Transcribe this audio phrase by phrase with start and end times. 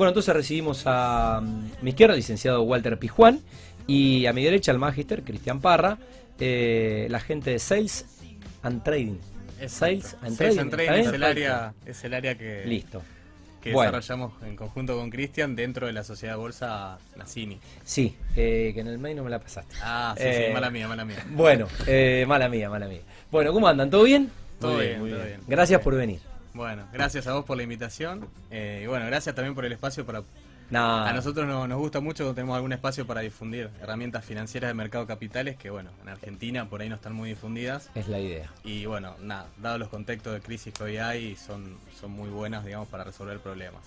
[0.00, 3.42] Bueno, entonces recibimos a mm, mi izquierda, el licenciado Walter Pijuán,
[3.86, 5.98] y a mi derecha, el magister, Cristian Parra,
[6.38, 8.06] eh, la gente de Sales
[8.62, 9.18] and Trading.
[9.68, 10.58] Sales and Sales Trading.
[10.60, 13.02] and ¿está Trading es el área, es el área que, Listo.
[13.60, 13.92] que Bueno.
[13.92, 17.60] desarrollamos en conjunto con Cristian dentro de la sociedad de bolsa Nacini.
[17.84, 19.74] Sí, eh, que en el mail no me la pasaste.
[19.82, 21.22] Ah, sí, Eh, sí, mala mía, mala mía.
[21.28, 23.02] Bueno, eh, mala mía, mala mía.
[23.30, 23.90] Bueno, ¿cómo andan?
[23.90, 24.30] ¿Todo bien?
[24.58, 25.40] Todo Muy bien, bien, muy bien.
[25.46, 26.20] Gracias por venir.
[26.54, 28.26] Bueno, gracias a vos por la invitación.
[28.50, 30.22] eh, y bueno, gracias también por el espacio para...
[30.72, 34.74] A nosotros no- nos gusta mucho cuando tenemos algún espacio para difundir herramientas financieras de
[34.74, 37.90] mercado capitales que, bueno, en Argentina por ahí no están muy difundidas.
[37.96, 38.48] es la idea.
[38.62, 42.64] Y bueno, nada, dado los contextos de crisis que hoy hay, son, son muy buenas,
[42.64, 43.82] digamos, para resolver problemas.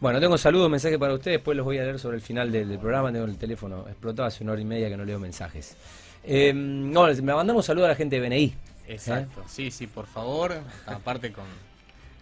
[0.00, 2.68] Bueno, tengo saludos, mensajes para ustedes, después los voy a leer sobre el final del,
[2.70, 5.76] del programa, tengo el teléfono explotado hace una hora y media que no leo mensajes.
[6.24, 8.54] Eh, no, me mandamos saludos a la gente de BNI.
[8.88, 10.54] Exacto, sí, sí, por favor.
[10.86, 11.44] Aparte con,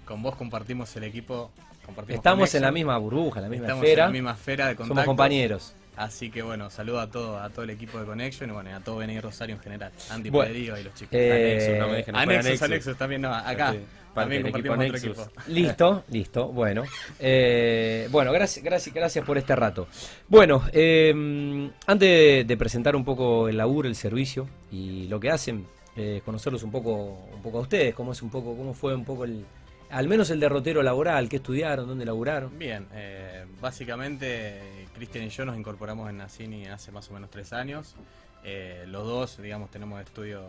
[0.04, 1.50] con vos compartimos el equipo.
[1.84, 4.02] Compartimos Estamos en la misma burbuja, en la misma Estamos esfera.
[4.04, 4.88] en la misma esfera de contactos.
[4.88, 5.74] Somos compañeros.
[5.96, 8.80] Así que bueno, saludo a todo, a todo el equipo de Connection y bueno, a
[8.80, 9.92] todo BNI Rosario en general.
[10.10, 11.08] Andy Bueno, y los chicos.
[11.12, 12.62] eh, Anexus, no me dejen afuera Anexus, Anexus.
[12.64, 13.72] Anexus también, no, acá.
[13.72, 13.78] Sí,
[14.12, 15.28] También compartimos otro equipo.
[15.48, 16.82] Listo, listo, bueno.
[17.20, 19.86] Eh, bueno, gracias, gracias, gracias por este rato.
[20.28, 25.30] Bueno, eh, antes de, de presentar un poco el laburo, el servicio y lo que
[25.30, 25.64] hacen,
[25.96, 29.04] eh, conocerlos un poco, un poco a ustedes, cómo es un poco, cómo fue un
[29.04, 29.44] poco el,
[29.90, 32.58] al menos el derrotero laboral, qué estudiaron, dónde laburaron.
[32.58, 37.52] Bien, eh, básicamente Cristian y yo nos incorporamos en Nacini hace más o menos tres
[37.52, 37.94] años.
[38.42, 40.44] Eh, los dos, digamos, tenemos estudios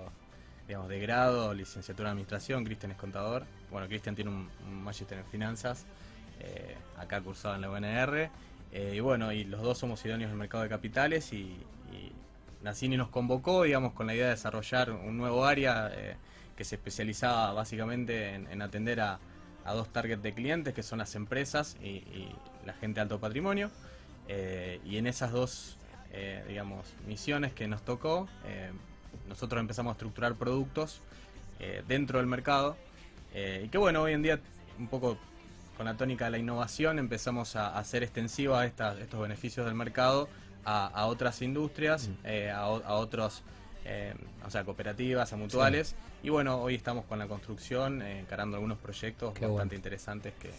[0.67, 3.45] digamos, de grado, licenciatura en administración, Cristian es contador.
[3.71, 5.85] Bueno, Cristian tiene un, un en finanzas,
[6.39, 8.29] eh, acá cursado en la UNR.
[8.73, 11.55] Y bueno, y los dos somos idóneos del mercado de capitales y,
[11.93, 12.11] y
[12.61, 15.89] Nacini nos convocó, digamos, con la idea de desarrollar un nuevo área
[16.55, 19.19] que se especializaba básicamente en, en atender a,
[19.65, 23.19] a dos targets de clientes, que son las empresas y, y la gente de alto
[23.19, 23.69] patrimonio.
[24.27, 25.77] Eh, y en esas dos,
[26.11, 28.71] eh, digamos, misiones que nos tocó, eh,
[29.27, 31.01] nosotros empezamos a estructurar productos
[31.87, 32.75] dentro del mercado.
[33.33, 34.39] y que bueno, hoy en día,
[34.77, 35.17] un poco
[35.77, 40.27] con la tónica de la innovación, empezamos a, hacer extensiva estas, estos beneficios del mercado
[40.65, 43.41] a, a otras industrias, eh, a, o- a otros,
[43.85, 44.13] eh,
[44.45, 45.95] o sea, cooperativas, a mutuales.
[46.23, 49.73] Y bueno, hoy estamos con la construcción, eh, encarando algunos proyectos Qué bastante bueno.
[49.75, 50.49] interesantes que,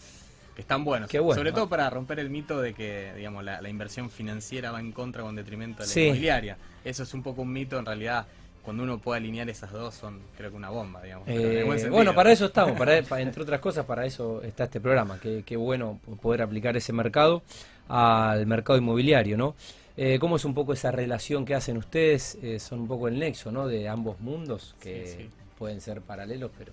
[0.55, 1.09] que están buenos.
[1.09, 1.37] Qué bueno.
[1.39, 4.91] Sobre todo para romper el mito de que, digamos, la, la inversión financiera va en
[4.91, 6.03] contra o en detrimento de la Sí.
[6.05, 6.57] inmobiliaria.
[6.85, 8.25] Eso es un poco un mito, en realidad.
[8.63, 11.25] Cuando uno puede alinear esas dos son, creo que una bomba, digamos.
[11.29, 11.91] Eh, sentido.
[11.91, 15.19] bueno, para eso estamos, para, para- entre otras cosas, para eso está este programa.
[15.21, 17.43] Qué, qué bueno poder aplicar ese mercado
[17.87, 19.55] al mercado inmobiliario, ¿no?
[19.97, 22.37] Eh, ¿Cómo es un poco esa relación que hacen ustedes?
[22.43, 23.67] Eh, son un poco el nexo, ¿no?
[23.67, 25.29] De ambos mundos que Sí, sí.
[25.57, 26.71] pueden ser paralelos, pero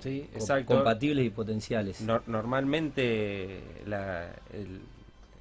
[0.00, 0.74] Sí, exacto.
[0.74, 2.00] compatibles y potenciales.
[2.04, 4.80] Nor- normalmente la- el-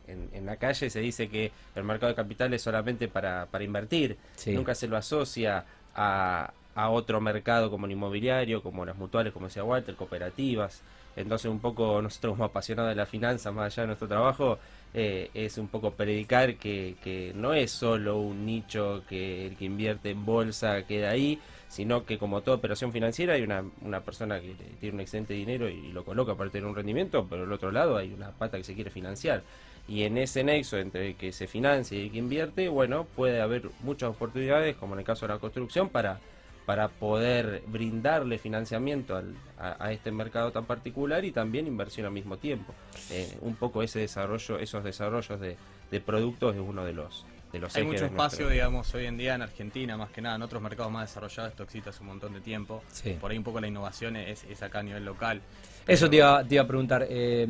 [0.07, 3.63] en, en la calle se dice que el mercado de capitales es solamente para, para
[3.63, 4.17] invertir.
[4.35, 4.51] Sí.
[4.51, 5.65] Nunca se lo asocia
[5.95, 10.81] a, a otro mercado como el inmobiliario, como las mutuales, como decía Walter, cooperativas.
[11.15, 14.59] Entonces un poco nosotros como apasionados de la finanza, más allá de nuestro trabajo,
[14.97, 19.65] eh, es un poco predicar que, que no es solo un nicho que el que
[19.65, 24.39] invierte en bolsa queda ahí, sino que como toda operación financiera hay una, una persona
[24.39, 27.51] que tiene un excedente de dinero y lo coloca para tener un rendimiento, pero al
[27.51, 29.43] otro lado hay una pata que se quiere financiar.
[29.85, 33.41] Y en ese nexo entre el que se financia y el que invierte, bueno, puede
[33.41, 36.21] haber muchas oportunidades, como en el caso de la construcción, para,
[36.65, 42.11] para poder brindarle financiamiento al- a, a este mercado tan particular y también inversión al
[42.11, 42.73] mismo tiempo.
[43.11, 45.57] Eh, un poco ese desarrollo, esos desarrollos de,
[45.91, 49.05] de productos es uno de los de los Hay ejes mucho nuestro- espacio, digamos, hoy
[49.05, 52.01] en día en Argentina, más que nada, en otros mercados más desarrollados esto existe hace
[52.01, 52.83] un montón de tiempo.
[52.91, 53.15] Sí.
[53.21, 55.41] Por ahí un poco la innovación es, es acá a nivel local.
[55.87, 57.05] Eso te iba, te iba a preguntar.
[57.07, 57.47] eh,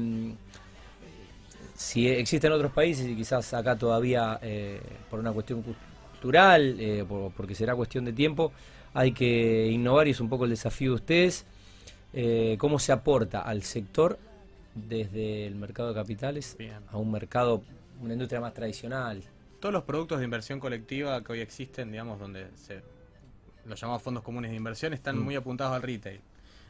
[1.75, 7.31] si existen otros países y quizás acá todavía eh, por una cuestión cultural, eh, por-
[7.31, 8.51] porque será cuestión de tiempo,
[8.95, 11.45] hay que innovar y es un poco el desafío de ustedes.
[12.13, 14.17] Eh, ¿Cómo se aporta al sector
[14.73, 16.79] desde el mercado de capitales Bien.
[16.89, 17.61] a un mercado,
[18.01, 19.21] una industria más tradicional?
[19.59, 22.81] Todos los productos de inversión colectiva que hoy existen, digamos, donde se
[23.65, 25.23] los llamados fondos comunes de inversión, están Mm.
[25.23, 26.21] muy apuntados al retail.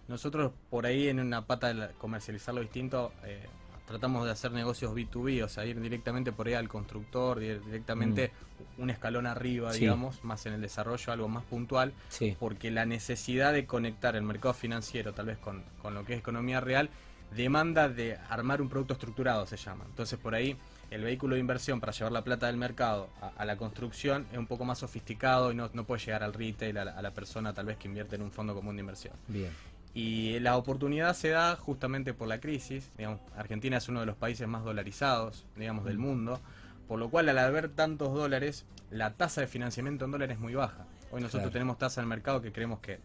[0.07, 3.39] Nosotros por ahí en una pata de la- comercializarlo distinto, eh,
[3.87, 8.31] tratamos de hacer negocios B2B, o sea, ir directamente por ahí al constructor, ir directamente
[8.77, 9.73] un escalón arriba, Mm.
[9.73, 9.79] Sí.
[9.81, 14.23] digamos, más en el desarrollo, algo más puntual, Sí, porque la necesidad de conectar el
[14.23, 16.89] mercado financiero tal vez con, con lo que es economía real
[17.35, 19.83] demanda de armar un producto estructurado, se llama.
[19.89, 20.55] Entonces por ahí
[20.91, 24.37] el vehículo de inversión para llevar la plata del mercado a, a la construcción es
[24.37, 27.11] un poco más sofisticado y no, no puede llegar al retail, a la, a la
[27.11, 29.13] persona tal vez que invierte en un fondo común de inversión.
[29.27, 29.51] bien.
[29.95, 32.91] Y la oportunidad se da justamente por la crisis.
[32.97, 36.39] Digamos, Argentina es uno de los países más dolarizados, digamos, del mundo.
[36.87, 40.53] Por lo cual, al haber tantos dólares, la tasa de financiamiento en dólares es muy
[40.53, 40.85] baja.
[41.11, 41.51] Hoy nosotros Claro.
[41.51, 42.99] tenemos tasa en el mercado que creemos que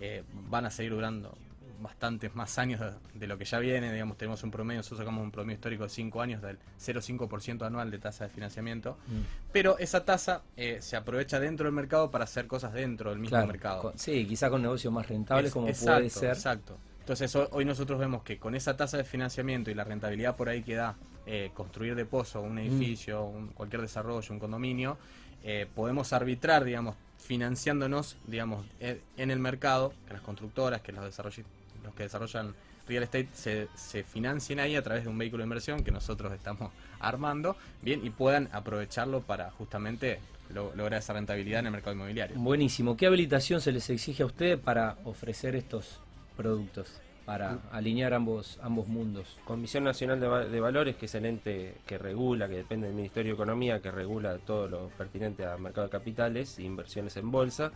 [0.00, 1.36] eh, van a seguir durando
[1.80, 3.92] bastantes más años de, de lo que ya viene.
[3.92, 7.90] Digamos, tenemos un promedio, nosotros sacamos un promedio histórico de 5 años del 0,5% anual
[7.90, 8.98] de tasa de financiamiento.
[9.06, 9.20] Mm.
[9.52, 13.36] Pero esa tasa eh, se aprovecha dentro del mercado para hacer cosas dentro del mismo
[13.36, 13.82] Claro, mercado.
[13.82, 16.30] con- sí, quizá con negocios más rentables Es- como exacto, puede ser.
[16.30, 16.78] Exacto.
[17.00, 20.48] Entonces ho- hoy nosotros vemos que con esa tasa de financiamiento y la rentabilidad por
[20.48, 20.96] ahí que da
[21.30, 24.96] eh, construir de pozo un edificio, un- cualquier desarrollo, un condominio,
[25.44, 31.04] eh, podemos arbitrar, digamos, financiándonos, digamos, eh, en el mercado, que las constructoras, que los,
[31.04, 31.44] desarrolli-
[31.84, 32.54] los que desarrollan
[32.86, 36.32] real estate se, se financien ahí a través de un vehículo de inversión que nosotros
[36.32, 40.20] estamos armando, bien, y puedan aprovecharlo para justamente
[40.54, 42.36] lo- lograr esa rentabilidad en el mercado inmobiliario.
[42.38, 42.96] Buenísimo.
[42.96, 46.00] ¿Qué habilitación se les exige a ustedes para ofrecer estos
[46.36, 47.00] productos?
[47.26, 49.36] Para alinear ambos, ambos mundos.
[49.44, 53.32] Comisión Nacional de, de Valores, que es el ente que regula, que depende del Ministerio
[53.32, 57.70] de Economía, que regula todo lo pertinente a mercado de capitales e inversiones en bolsa,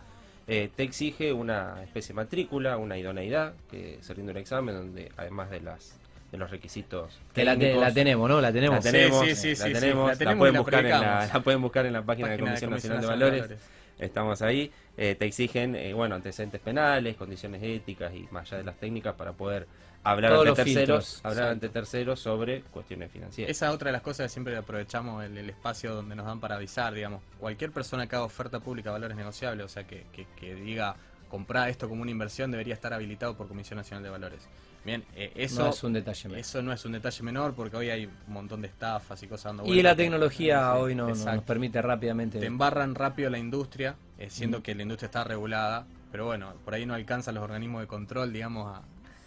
[0.47, 5.11] eh, te exige una especie de matrícula, una idoneidad, que se rinde un examen donde
[5.17, 5.97] además de las
[6.31, 8.41] de los requisitos Que la, te- la tenemos, ¿no?
[8.41, 8.83] La la tenemos.
[8.83, 11.29] Sí, tenemos, sí, sí, la tenemos, la la tenemos y pueden la buscar en la,
[11.31, 13.59] la pueden buscar en la página, de Página Comisión Nacional de Nacional Valores.
[14.05, 18.63] Estamos ahí, eh, te exigen, eh, bueno, antecedentes penales, condiciones éticas y más allá de
[18.65, 19.67] las técnicas para poder
[20.03, 23.55] hablar Todos ante terceros, filtros, hablar ante terceros sobre cuestiones financieras.
[23.55, 26.39] Esa es otra de las cosas que siempre aprovechamos el, el espacio donde nos dan
[26.39, 27.21] para avisar, digamos.
[27.39, 30.95] Cualquier persona que haga oferta pública de valores negociables, o sea, que, que- que diga
[31.29, 34.47] comprar esto como una inversión, debería estar habilitado por Comisión Nacional de Valores.
[34.85, 36.39] Bien, eh, eso, no es un detalle menor.
[36.39, 39.55] eso no es un detalle menor porque hoy hay un montón de estafas y cosas
[39.55, 41.35] dando Y la tecnología hoy no, no exacto.
[41.35, 42.39] nos permite rápidamente.
[42.39, 44.61] Te embarran rápido la industria, eh, siendo Mm.
[44.61, 48.33] que la industria está regulada, pero bueno, por ahí no alcanzan los organismos de control,
[48.33, 48.81] digamos, a.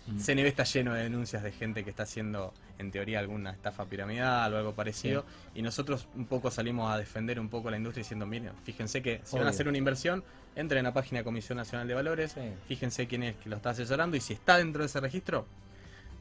[0.06, 4.54] CNB está lleno de denuncias de gente que está haciendo, en teoría, alguna estafa piramidal
[4.54, 5.24] o algo parecido.
[5.54, 9.20] Y nosotros un poco salimos a defender un poco la industria diciendo, miren, fíjense que
[9.24, 10.22] si van a hacer una inversión,
[10.54, 12.40] entren en la página de Comisión Nacional de Valores, Sí.
[12.68, 15.46] fíjense quién es que lo está asesorando y si está dentro de ese registro,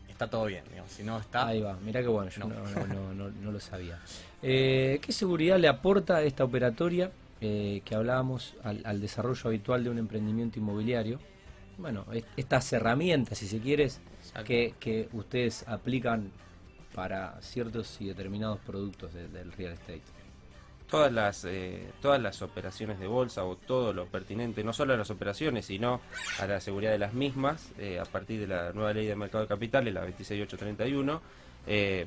[0.10, 0.64] está todo bien.
[0.70, 0.92] digamos.
[0.92, 2.64] Si no está, Ahí va, mirá qué bueno, yo no, No.
[2.66, 4.00] no- no- no- no lo sabía.
[4.48, 7.12] Eh, ¿Qué seguridad le aporta esta operatoria
[7.42, 11.20] eh, que hablábamos al, al desarrollo habitual de un emprendimiento inmobiliario?
[11.78, 14.44] Bueno, es- estas herramientas, si se quiere, Exacto.
[14.46, 16.32] que, que ustedes aplican
[16.94, 20.02] para ciertos y determinados productos de- del real estate.
[20.90, 24.98] todas las eh, todas las operaciones de bolsa o todo lo pertinente no solo a
[24.98, 26.00] las operaciones sino
[26.40, 29.42] a la seguridad de las mismas eh, a partir de la nueva ley de mercado
[29.44, 31.22] de capitales la 26831
[31.66, 32.06] eh,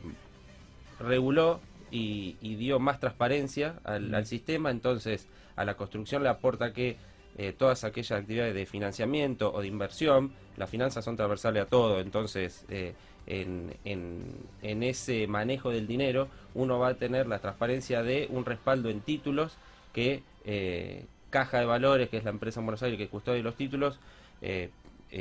[1.00, 1.61] reguló
[1.91, 5.26] y, y dio más transparencia al, al sistema entonces
[5.56, 6.97] a la construcción le aporta que
[7.38, 12.00] eh, todas aquellas actividades de financiamiento o de inversión las finanzas son transversales a todo
[12.00, 12.94] entonces eh,
[13.26, 14.25] en, en,
[14.62, 19.00] en ese manejo del dinero uno va a tener la transparencia de un respaldo en
[19.00, 19.56] títulos
[19.93, 23.55] que eh, Caja de Valores, que es la empresa en Buenos Aires que custodia los
[23.55, 23.99] títulos,
[24.41, 24.70] eh,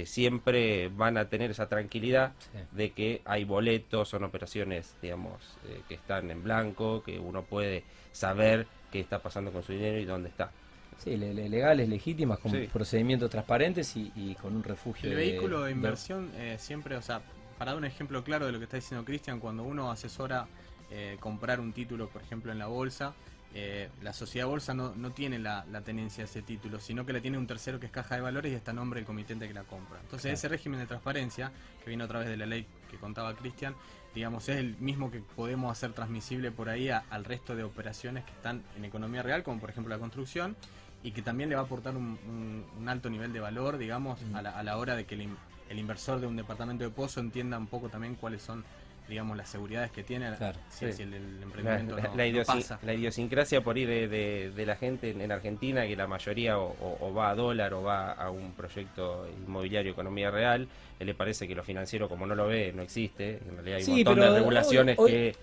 [0.05, 2.59] siempre van a tener esa tranquilidad Sí.
[2.71, 7.83] de que hay boletos, son operaciones, digamos, eh, que están en blanco, que uno puede
[8.11, 10.51] saber qué está pasando con su dinero y dónde está.
[10.97, 12.67] Sí, le- le- legales, legítimas, con Sí.
[12.71, 15.09] procedimientos transparentes y, y con un refugio.
[15.09, 17.21] El de- vehículo de de- inversión eh, siempre, o sea,
[17.57, 20.47] para dar un ejemplo claro de lo que está diciendo Cristian, cuando uno asesora
[20.89, 23.13] eh, comprar un título, por ejemplo, en la bolsa,
[23.53, 27.13] eh, la sociedad bolsa no, no tiene la, la tenencia de ese título, sino que
[27.13, 29.47] la tiene un tercero que es caja de valores y está a nombre del comitente
[29.47, 29.97] que la compra.
[29.99, 30.33] Entonces Claro.
[30.35, 31.51] ese régimen de transparencia,
[31.83, 33.75] que viene a través de la ley que contaba Cristian,
[34.15, 38.23] digamos, es el mismo que podemos hacer transmisible por ahí a- al resto de operaciones
[38.25, 40.55] que están en economía real, como por ejemplo la construcción,
[41.03, 44.21] y que también le va a aportar un, un- un alto nivel de valor, digamos,
[44.23, 44.35] Mm.
[44.35, 45.27] a, la, a la hora de que el,
[45.69, 48.65] el inversor de un departamento de pozo entienda un poco también cuáles son,
[49.07, 50.93] digamos, las seguridades que tiene Claro, si, sí.
[50.93, 51.13] si el,
[51.43, 52.79] emprendimiento la- no, la no idiosin- pasa.
[52.81, 56.57] la idiosincrasia por ahí de, de- de la gente en, en Argentina, que la mayoría
[56.57, 60.67] o, o- o va a dólar o va a un proyecto inmobiliario, economía real,
[60.99, 63.39] eh, le parece que lo financiero, como no lo ve, no existe.
[63.47, 65.35] En realidad hay un Sí, montón pero de regulaciones hoy- hoy- que...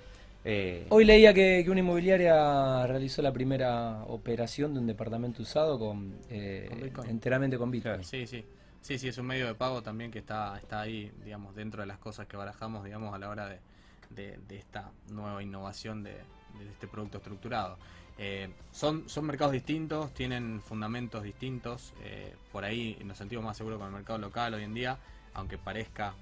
[0.44, 5.78] eh, Hoy leía que, que una inmobiliaria realizó la primera operación de un departamento usado
[5.78, 7.94] con, eh, Con enteramente con Bitcoin.
[7.94, 8.04] Claro.
[8.08, 8.44] Sí, sí.
[8.80, 11.86] Sí, sí, es un medio de pago también que está, está ahí, digamos, dentro de
[11.86, 13.58] las cosas que barajamos, digamos, a la hora de,
[14.10, 17.78] de- de esta nueva innovación de, de este producto estructurado.
[18.18, 23.78] Eh, son, son mercados distintos, tienen fundamentos distintos, eh, por ahí nos sentimos más seguros
[23.78, 24.98] con el mercado local hoy en día,
[25.32, 26.14] aunque parezca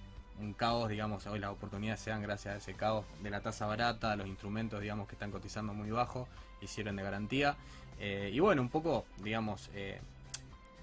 [0.42, 3.66] un caos, digamos, hoy las oportunidades se dan gracias a ese caos de la tasa
[3.66, 6.28] barata, los instrumentos, digamos, que están cotizando muy bajo,
[6.60, 7.56] hicieron de garantía.
[7.98, 10.00] Eh, y bueno, un poco, digamos, eh,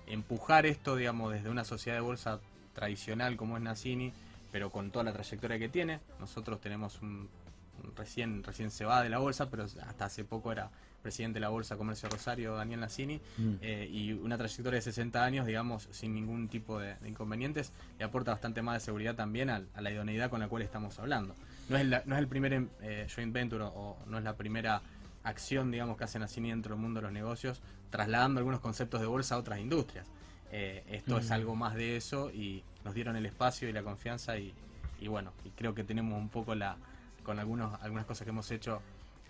[0.08, 2.40] empujar esto, digamos, desde una sociedad de bolsa
[2.74, 4.14] tradicional como es Nassini,
[4.52, 6.00] pero con toda la trayectoria que tiene.
[6.20, 7.30] Nosotros tenemos un
[7.96, 10.70] recién, recién se va de la bolsa, pero hasta hace poco era
[11.02, 13.54] presidente de la Bolsa Comercio Rosario, Daniel Nassini, Mm.
[13.62, 18.04] eh, y una trayectoria de 60 años, digamos, sin ningún tipo de, de inconvenientes, le
[18.04, 21.36] aporta bastante más de seguridad también a, la idoneidad con la cual estamos hablando.
[21.70, 24.24] No es, la- no es el primer em, eh, joint venture o, o no es
[24.26, 24.82] la primera
[25.24, 29.08] acción, digamos, que hace Nassini dentro del mundo de los negocios, trasladando algunos conceptos de
[29.08, 30.06] bolsa a otras industrias.
[30.52, 31.34] Eh, esto es Mm.
[31.34, 34.54] algo más de eso y nos dieron el espacio y la confianza y,
[35.00, 36.76] y bueno, y creo que tenemos un poco la,
[37.30, 38.82] con algunos, algunas cosas que hemos hecho,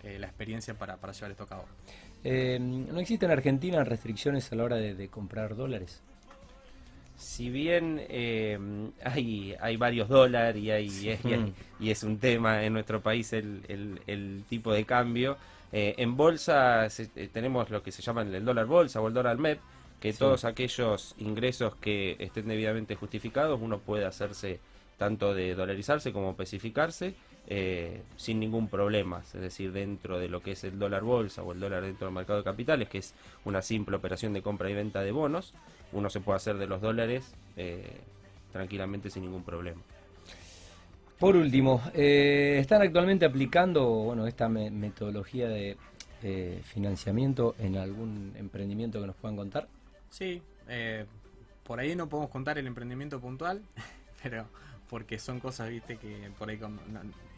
[0.02, 1.64] eh, la experiencia para, para llevar esto a cabo.
[2.24, 6.00] Eh, ¿No existen en Argentina restricciones a la hora de, de comprar dólares?
[7.18, 8.58] Si bien eh,
[9.04, 11.40] hay, hay varios dólares y, hay, y, es, y es-
[11.78, 15.36] y es un tema en nuestro país el, el- el tipo de cambio,
[15.70, 19.12] eh, en bolsa se- eh, tenemos lo que se llama el dólar bolsa o el
[19.12, 19.60] dólar MEP,
[20.00, 20.18] que Sí.
[20.18, 24.58] todos aquellos ingresos que estén debidamente justificados, uno puede hacerse
[24.96, 27.14] tanto de dolarizarse como especificarse
[27.46, 31.52] eh, sin ningún problema, es decir, dentro de lo que es el dólar bolsa o
[31.52, 34.74] el dólar dentro del mercado de capitales, que es una simple operación de compra y
[34.74, 35.54] venta de bonos,
[35.92, 38.00] uno se puede hacer de los dólares eh,
[38.52, 39.80] tranquilamente sin ningún problema.
[41.18, 45.76] Por último, eh, ¿están actualmente aplicando bueno, esta me- metodología de
[46.22, 49.68] eh, financiamiento en algún emprendimiento que nos puedan contar?
[50.08, 51.04] Sí, eh,
[51.64, 53.60] por ahí no podemos contar el emprendimiento puntual,
[54.22, 54.46] pero
[54.90, 56.80] porque son cosas, viste, que por ahí con-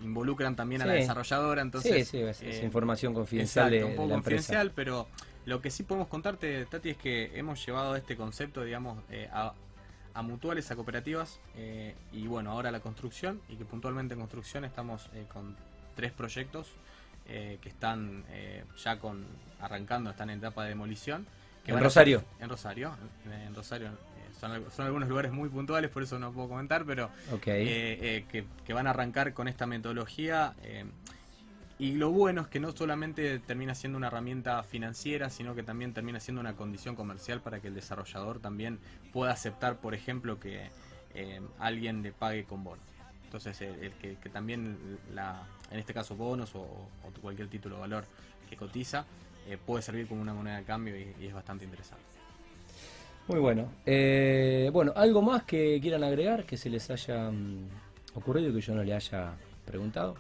[0.01, 2.09] involucran también a la desarrolladora, entonces...
[2.09, 4.39] sí, sí, es, eh, información confidencial Exacto, de, un poco de la empresa.
[4.47, 5.07] confidencial, pero
[5.45, 9.53] lo que sí podemos contarte, Tati, es que hemos llevado este concepto, digamos, eh, a,
[10.15, 14.21] a mutuales, a cooperativas, eh, y bueno, ahora a la construcción, y que puntualmente en
[14.21, 15.55] construcción estamos eh, con
[15.95, 16.69] tres proyectos
[17.29, 19.27] eh, que están eh, ya con
[19.61, 21.27] arrancando, están en etapa de demolición.
[21.67, 22.25] ¿En Rosario?
[22.41, 23.89] en Rosario, en, en Rosario.
[23.89, 23.93] eh,
[24.41, 27.11] son, al- son algunos lugares muy puntuales, por eso no puedo comentar, pero
[27.63, 30.55] eh, eh, que, que van a arrancar con esta metodología.
[30.63, 30.85] eh,
[31.79, 35.93] y lo bueno es que no solamente termina siendo una herramienta financiera, sino que también
[35.93, 38.79] termina siendo una condición comercial para que el desarrollador también
[39.13, 40.71] pueda aceptar, por ejemplo, que
[41.15, 42.85] eh, alguien le pague con bonos.
[43.25, 44.79] Entonces, el, el que, que también,
[45.13, 45.43] la,
[45.73, 48.05] en este caso, bonos o, o cualquier título de valor
[48.49, 49.07] que cotiza,
[49.49, 52.05] eh, puede servir como una moneda de cambio y, y es bastante interesante.
[53.29, 53.73] Muy bueno.
[53.87, 57.69] Eh, bueno, ¿algo más que quieran agregar que se les haya mm,
[58.15, 59.33] ocurrido y que yo no le haya
[59.65, 60.17] preguntado?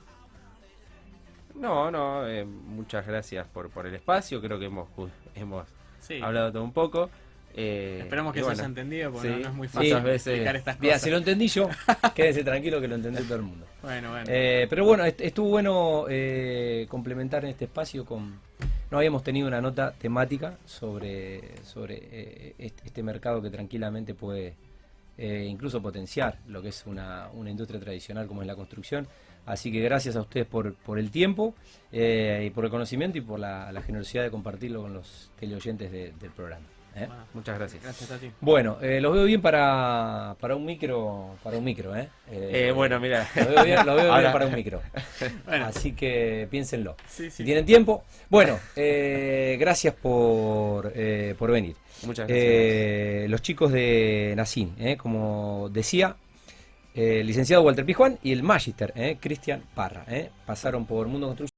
[1.54, 4.88] No, no, eh, muchas gracias por, por el espacio, creo que hemos,
[5.34, 5.66] hemos
[5.98, 7.10] Sí, hablado todo un poco.
[7.54, 10.76] Eh, esperamos que se haya entendido, porque sí, no, no es muy fácil explicar estas
[10.76, 11.02] cosas.
[11.02, 11.68] si lo entendí yo,
[12.14, 13.66] quédese tranquilo que lo entendió todo el mundo.
[13.82, 14.26] Bueno, bueno.
[14.28, 18.40] Eh, pero bueno, est- estuvo bueno eh, complementar en este espacio con...
[18.90, 24.54] No habíamos tenido una nota temática sobre, sobre eh, este, mercado que tranquilamente puede
[25.18, 29.06] incluso potenciar lo que es una, una industria tradicional como es la construcción.
[29.46, 31.54] Así que gracias a ustedes por, por el tiempo
[31.92, 36.12] y por el conocimiento y por la, la generosidad de compartirlo con los teleoyentes de-
[36.20, 36.66] del programa.
[36.96, 37.06] ¿Eh?
[37.06, 37.82] Bueno, Muchas gracias.
[37.82, 38.30] gracias, Tati.
[38.40, 42.08] Bueno, eh, los veo bien para, para un micro, para un micro, ¿eh?
[42.30, 44.82] Eh, bueno, mira, Lo veo bien, veo para un micro.
[45.46, 46.96] Bueno, Así que piénsenlo.
[47.08, 48.04] sí, Si tienen tiempo.
[48.28, 50.92] Bueno, gracias por,
[51.38, 51.76] por venir.
[52.04, 53.30] muchas gracias.
[53.30, 56.16] Los chicos de Nacin, eh, como decía,
[56.94, 61.50] el licenciado Walter Pijuan y el Magister, eh, Cristian Parra, eh, pasaron por Mundo Construcción.